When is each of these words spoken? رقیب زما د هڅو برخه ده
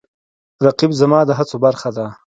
رقیب 0.65 0.91
زما 1.01 1.19
د 1.25 1.29
هڅو 1.37 1.57
برخه 1.65 1.89
ده 1.97 2.05